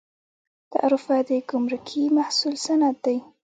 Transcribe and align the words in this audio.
تعرفه 0.73 1.17
د 1.29 1.31
ګمرکي 1.49 2.03
محصول 2.17 2.55
سند 2.65 2.95
دی 3.05 3.17